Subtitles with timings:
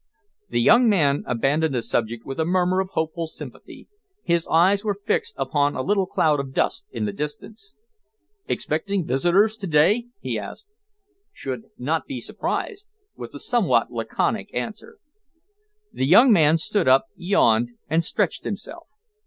[0.49, 3.87] The young man abandoned the subject with a murmur of hopeful sympathy.
[4.23, 7.75] His eyes were fixed upon a little cloud of dust in the distance.
[8.47, 10.67] "Expecting visitors to day?" he asked.
[11.31, 14.97] "Should not be surprised," was the somewhat laconic answer.
[15.93, 18.87] The young man stood up, yawned and stretched himself.